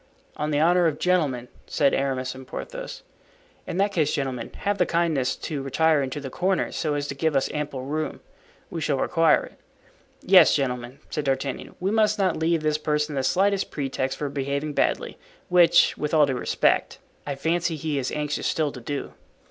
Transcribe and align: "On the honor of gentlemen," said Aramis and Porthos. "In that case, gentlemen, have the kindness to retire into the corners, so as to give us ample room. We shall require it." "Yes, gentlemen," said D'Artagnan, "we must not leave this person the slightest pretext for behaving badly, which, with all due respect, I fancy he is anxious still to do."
"On 0.35 0.49
the 0.49 0.59
honor 0.59 0.87
of 0.87 0.97
gentlemen," 0.97 1.47
said 1.67 1.93
Aramis 1.93 2.33
and 2.33 2.47
Porthos. 2.47 3.03
"In 3.67 3.77
that 3.77 3.91
case, 3.91 4.11
gentlemen, 4.11 4.49
have 4.61 4.79
the 4.79 4.85
kindness 4.87 5.35
to 5.35 5.61
retire 5.61 6.01
into 6.01 6.19
the 6.19 6.31
corners, 6.31 6.75
so 6.75 6.95
as 6.95 7.07
to 7.07 7.13
give 7.13 7.35
us 7.35 7.51
ample 7.53 7.85
room. 7.85 8.19
We 8.71 8.81
shall 8.81 8.97
require 8.97 9.43
it." 9.45 9.59
"Yes, 10.23 10.55
gentlemen," 10.55 10.97
said 11.11 11.25
D'Artagnan, 11.25 11.75
"we 11.79 11.91
must 11.91 12.17
not 12.17 12.35
leave 12.35 12.63
this 12.63 12.79
person 12.79 13.13
the 13.13 13.21
slightest 13.21 13.69
pretext 13.69 14.17
for 14.17 14.27
behaving 14.27 14.73
badly, 14.73 15.19
which, 15.49 15.95
with 15.99 16.15
all 16.15 16.25
due 16.25 16.33
respect, 16.35 16.97
I 17.27 17.35
fancy 17.35 17.75
he 17.75 17.99
is 17.99 18.11
anxious 18.11 18.47
still 18.47 18.71
to 18.71 18.81
do." 18.81 19.13